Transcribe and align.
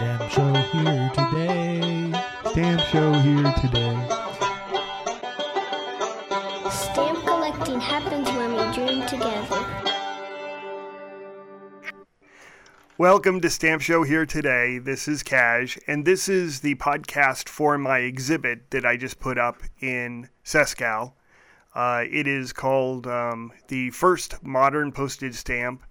Stamp 0.00 0.30
show 0.30 0.54
here 0.54 1.10
today. 1.12 2.12
Stamp 2.52 2.80
show 2.80 3.12
here 3.12 3.52
today. 3.60 4.08
Stamp 6.70 7.22
collecting 7.26 7.78
happens 7.78 8.26
when 8.30 8.54
we 8.54 8.74
dream 8.74 9.06
together. 9.06 9.62
Welcome 12.96 13.42
to 13.42 13.50
Stamp 13.50 13.82
Show 13.82 14.02
here 14.02 14.24
today. 14.24 14.78
This 14.78 15.06
is 15.06 15.22
Cash, 15.22 15.78
and 15.86 16.06
this 16.06 16.30
is 16.30 16.60
the 16.60 16.76
podcast 16.76 17.50
for 17.50 17.76
my 17.76 17.98
exhibit 17.98 18.70
that 18.70 18.86
I 18.86 18.96
just 18.96 19.20
put 19.20 19.36
up 19.36 19.62
in 19.82 20.30
Sescal. 20.42 21.12
Uh, 21.74 22.04
it 22.10 22.26
is 22.26 22.54
called 22.54 23.06
um, 23.06 23.52
The 23.68 23.90
First 23.90 24.42
Modern 24.42 24.92
Postage 24.92 25.34
Stamp 25.34 25.84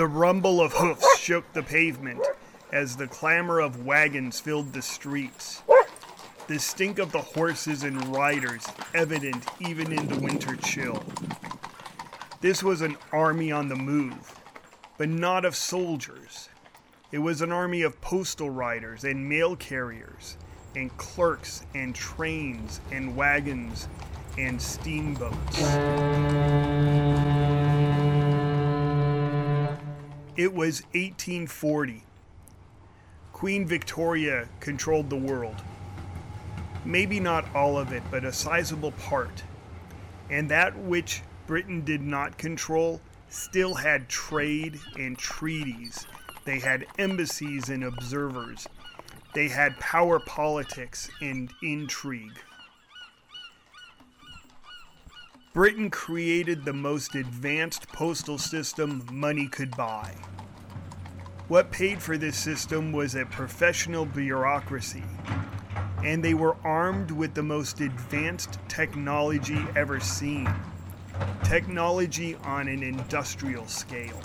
The 0.00 0.06
rumble 0.06 0.62
of 0.62 0.72
hoofs 0.72 1.18
shook 1.18 1.52
the 1.52 1.62
pavement 1.62 2.26
as 2.72 2.96
the 2.96 3.06
clamor 3.06 3.60
of 3.60 3.84
wagons 3.84 4.40
filled 4.40 4.72
the 4.72 4.80
streets. 4.80 5.62
The 6.46 6.58
stink 6.58 6.98
of 6.98 7.12
the 7.12 7.20
horses 7.20 7.82
and 7.82 8.02
riders 8.06 8.66
evident 8.94 9.44
even 9.60 9.92
in 9.92 10.08
the 10.08 10.18
winter 10.18 10.56
chill. 10.56 11.04
This 12.40 12.62
was 12.62 12.80
an 12.80 12.96
army 13.12 13.52
on 13.52 13.68
the 13.68 13.76
move, 13.76 14.40
but 14.96 15.10
not 15.10 15.44
of 15.44 15.54
soldiers. 15.54 16.48
It 17.12 17.18
was 17.18 17.42
an 17.42 17.52
army 17.52 17.82
of 17.82 18.00
postal 18.00 18.48
riders 18.48 19.04
and 19.04 19.28
mail 19.28 19.54
carriers, 19.54 20.38
and 20.74 20.96
clerks 20.96 21.66
and 21.74 21.94
trains 21.94 22.80
and 22.90 23.14
wagons 23.14 23.86
and 24.38 24.62
steamboats. 24.62 27.09
It 30.40 30.54
was 30.54 30.80
1840. 30.94 32.02
Queen 33.34 33.66
Victoria 33.66 34.48
controlled 34.60 35.10
the 35.10 35.16
world. 35.16 35.56
Maybe 36.82 37.20
not 37.20 37.54
all 37.54 37.76
of 37.76 37.92
it, 37.92 38.02
but 38.10 38.24
a 38.24 38.32
sizable 38.32 38.92
part. 38.92 39.42
And 40.30 40.50
that 40.50 40.78
which 40.78 41.20
Britain 41.46 41.84
did 41.84 42.00
not 42.00 42.38
control 42.38 43.02
still 43.28 43.74
had 43.74 44.08
trade 44.08 44.80
and 44.98 45.18
treaties. 45.18 46.06
They 46.46 46.58
had 46.58 46.86
embassies 46.98 47.68
and 47.68 47.84
observers. 47.84 48.66
They 49.34 49.48
had 49.48 49.78
power 49.78 50.18
politics 50.20 51.10
and 51.20 51.52
intrigue. 51.62 52.40
Britain 55.52 55.90
created 55.90 56.64
the 56.64 56.72
most 56.72 57.14
advanced 57.14 57.88
postal 57.88 58.38
system 58.38 59.04
money 59.12 59.48
could 59.48 59.76
buy. 59.76 60.14
What 61.50 61.72
paid 61.72 62.00
for 62.00 62.16
this 62.16 62.36
system 62.36 62.92
was 62.92 63.16
a 63.16 63.26
professional 63.26 64.06
bureaucracy, 64.06 65.02
and 66.04 66.24
they 66.24 66.32
were 66.32 66.54
armed 66.62 67.10
with 67.10 67.34
the 67.34 67.42
most 67.42 67.80
advanced 67.80 68.60
technology 68.68 69.58
ever 69.74 69.98
seen 69.98 70.48
technology 71.42 72.36
on 72.44 72.68
an 72.68 72.84
industrial 72.84 73.66
scale. 73.66 74.20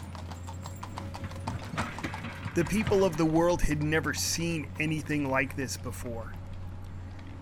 The 2.54 2.64
people 2.66 3.04
of 3.04 3.18
the 3.18 3.26
world 3.26 3.64
had 3.64 3.82
never 3.82 4.14
seen 4.14 4.68
anything 4.80 5.28
like 5.28 5.56
this 5.56 5.78
before. 5.78 6.32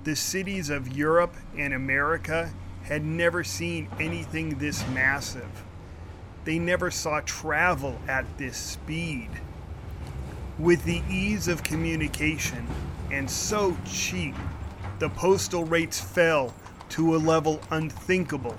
The 0.05 0.15
cities 0.15 0.69
of 0.69 0.95
Europe 0.95 1.35
and 1.57 1.73
America 1.73 2.53
had 2.83 3.03
never 3.03 3.43
seen 3.43 3.89
anything 3.99 4.59
this 4.59 4.87
massive. 4.93 5.65
They 6.45 6.57
never 6.57 6.89
saw 6.89 7.19
travel 7.19 7.99
at 8.07 8.37
this 8.37 8.55
speed. 8.55 9.29
With 10.59 10.83
the 10.85 11.01
ease 11.09 11.47
of 11.47 11.63
communication 11.63 12.67
and 13.11 13.29
so 13.29 13.75
cheap, 13.85 14.35
the 14.99 15.09
postal 15.09 15.65
rates 15.65 15.99
fell 15.99 16.53
to 16.89 17.15
a 17.15 17.17
level 17.17 17.59
unthinkable. 17.71 18.55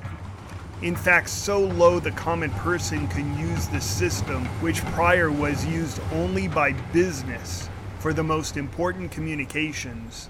In 0.83 0.97
fact, 0.97 1.29
so 1.29 1.61
low 1.61 2.01
the 2.01 2.11
common 2.11 2.51
person 2.51 3.07
could 3.07 3.27
use 3.39 3.69
the 3.69 3.81
system, 3.81 4.45
which 4.61 4.85
prior 4.87 5.31
was 5.31 5.65
used 5.67 6.01
only 6.13 6.49
by 6.49 6.73
business 6.93 7.71
for 8.01 8.13
the 8.13 8.25
most 8.25 8.57
important 8.57 9.13
communications, 9.13 10.29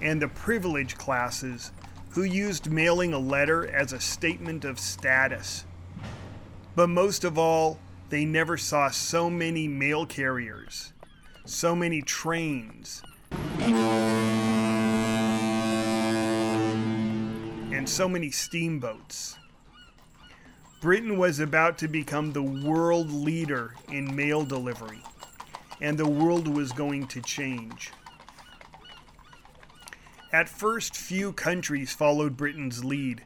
and 0.00 0.22
the 0.22 0.28
privileged 0.28 0.98
classes 0.98 1.72
who 2.10 2.22
used 2.22 2.70
mailing 2.70 3.12
a 3.12 3.18
letter 3.18 3.66
as 3.66 3.92
a 3.92 3.98
statement 3.98 4.64
of 4.64 4.78
status. 4.78 5.64
But 6.76 6.88
most 6.90 7.24
of 7.24 7.36
all, 7.36 7.80
they 8.12 8.24
never 8.26 8.58
saw 8.58 8.90
so 8.90 9.30
many 9.30 9.66
mail 9.66 10.04
carriers, 10.04 10.92
so 11.46 11.74
many 11.74 12.02
trains, 12.02 13.02
and 17.70 17.88
so 17.88 18.06
many 18.06 18.30
steamboats. 18.30 19.38
Britain 20.82 21.16
was 21.16 21.40
about 21.40 21.78
to 21.78 21.88
become 21.88 22.34
the 22.34 22.42
world 22.42 23.10
leader 23.10 23.74
in 23.88 24.14
mail 24.14 24.44
delivery, 24.44 25.02
and 25.80 25.96
the 25.96 26.06
world 26.06 26.46
was 26.46 26.70
going 26.70 27.06
to 27.06 27.22
change. 27.22 27.92
At 30.34 30.50
first, 30.50 30.94
few 30.94 31.32
countries 31.32 31.94
followed 31.94 32.36
Britain's 32.36 32.84
lead. 32.84 33.22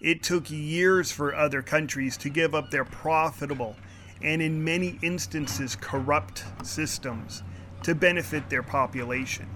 It 0.00 0.22
took 0.22 0.50
years 0.50 1.12
for 1.12 1.34
other 1.34 1.60
countries 1.60 2.16
to 2.16 2.30
give 2.30 2.54
up 2.54 2.70
their 2.70 2.86
profitable 2.86 3.76
and, 4.22 4.40
in 4.40 4.64
many 4.64 4.98
instances, 5.02 5.76
corrupt 5.76 6.44
systems 6.62 7.42
to 7.82 7.94
benefit 7.94 8.48
their 8.48 8.62
population. 8.62 9.48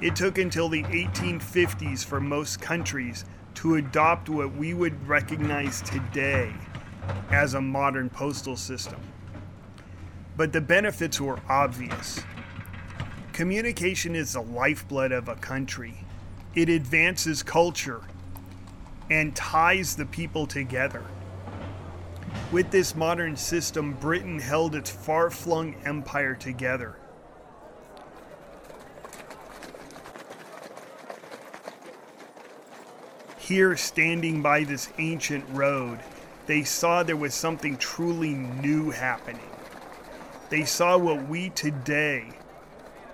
It 0.00 0.14
took 0.14 0.38
until 0.38 0.68
the 0.68 0.84
1850s 0.84 2.04
for 2.04 2.20
most 2.20 2.60
countries 2.60 3.24
to 3.54 3.74
adopt 3.74 4.28
what 4.28 4.54
we 4.54 4.72
would 4.72 5.08
recognize 5.08 5.82
today 5.82 6.52
as 7.30 7.54
a 7.54 7.60
modern 7.60 8.08
postal 8.08 8.56
system. 8.56 9.00
But 10.36 10.52
the 10.52 10.60
benefits 10.60 11.20
were 11.20 11.40
obvious. 11.48 12.20
Communication 13.32 14.14
is 14.14 14.34
the 14.34 14.42
lifeblood 14.42 15.10
of 15.10 15.28
a 15.28 15.34
country. 15.34 16.04
It 16.54 16.68
advances 16.68 17.42
culture 17.42 18.02
and 19.10 19.34
ties 19.34 19.96
the 19.96 20.06
people 20.06 20.46
together. 20.46 21.02
With 22.50 22.70
this 22.70 22.96
modern 22.96 23.36
system, 23.36 23.92
Britain 23.92 24.38
held 24.38 24.74
its 24.74 24.90
far 24.90 25.28
flung 25.30 25.74
empire 25.84 26.34
together. 26.34 26.96
Here, 33.36 33.76
standing 33.76 34.40
by 34.40 34.64
this 34.64 34.90
ancient 34.96 35.44
road, 35.50 35.98
they 36.46 36.64
saw 36.64 37.02
there 37.02 37.16
was 37.16 37.34
something 37.34 37.76
truly 37.76 38.32
new 38.32 38.90
happening. 38.90 39.50
They 40.48 40.64
saw 40.64 40.96
what 40.96 41.28
we 41.28 41.50
today 41.50 42.30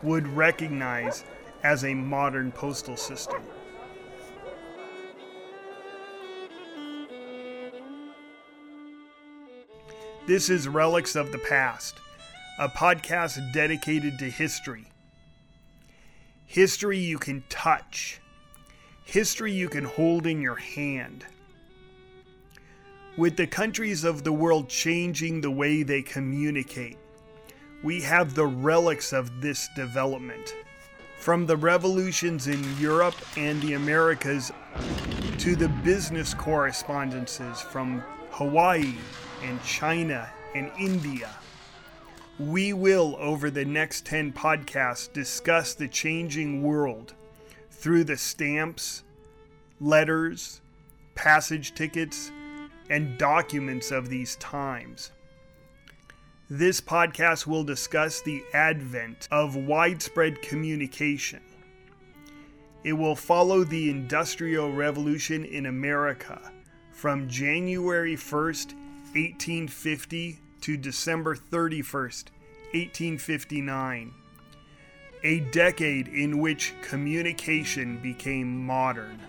would 0.04 0.28
recognize 0.28 1.24
as 1.64 1.84
a 1.84 1.94
modern 1.94 2.52
postal 2.52 2.96
system. 2.96 3.42
This 10.26 10.48
is 10.48 10.66
Relics 10.66 11.16
of 11.16 11.32
the 11.32 11.38
Past, 11.38 11.96
a 12.58 12.66
podcast 12.66 13.52
dedicated 13.52 14.18
to 14.20 14.30
history. 14.30 14.86
History 16.46 16.96
you 16.96 17.18
can 17.18 17.44
touch, 17.50 18.22
history 19.04 19.52
you 19.52 19.68
can 19.68 19.84
hold 19.84 20.26
in 20.26 20.40
your 20.40 20.54
hand. 20.54 21.26
With 23.18 23.36
the 23.36 23.46
countries 23.46 24.02
of 24.02 24.24
the 24.24 24.32
world 24.32 24.70
changing 24.70 25.42
the 25.42 25.50
way 25.50 25.82
they 25.82 26.00
communicate, 26.00 26.96
we 27.82 28.00
have 28.00 28.34
the 28.34 28.46
relics 28.46 29.12
of 29.12 29.42
this 29.42 29.68
development. 29.76 30.54
From 31.18 31.44
the 31.44 31.58
revolutions 31.58 32.46
in 32.46 32.64
Europe 32.78 33.16
and 33.36 33.60
the 33.60 33.74
Americas 33.74 34.50
to 35.36 35.54
the 35.54 35.68
business 35.68 36.32
correspondences 36.32 37.60
from 37.60 38.02
Hawaii 38.30 38.94
and 39.44 39.62
China 39.62 40.28
and 40.54 40.70
India. 40.78 41.30
We 42.38 42.72
will, 42.72 43.16
over 43.18 43.50
the 43.50 43.64
next 43.64 44.06
10 44.06 44.32
podcasts, 44.32 45.12
discuss 45.12 45.74
the 45.74 45.86
changing 45.86 46.62
world 46.62 47.14
through 47.70 48.04
the 48.04 48.16
stamps, 48.16 49.04
letters, 49.80 50.60
passage 51.14 51.74
tickets, 51.74 52.32
and 52.90 53.18
documents 53.18 53.90
of 53.90 54.08
these 54.08 54.36
times. 54.36 55.12
This 56.50 56.80
podcast 56.80 57.46
will 57.46 57.64
discuss 57.64 58.20
the 58.20 58.42
advent 58.52 59.28
of 59.30 59.56
widespread 59.56 60.42
communication. 60.42 61.40
It 62.82 62.92
will 62.92 63.16
follow 63.16 63.64
the 63.64 63.90
Industrial 63.90 64.70
Revolution 64.70 65.44
in 65.44 65.66
America 65.66 66.52
from 66.92 67.28
January 67.28 68.14
1st, 68.14 68.74
1850 69.14 70.40
to 70.60 70.76
December 70.76 71.36
31st, 71.36 72.24
1859. 72.72 74.12
A 75.22 75.40
decade 75.40 76.08
in 76.08 76.40
which 76.40 76.74
communication 76.82 77.98
became 77.98 78.66
modern. 78.66 79.20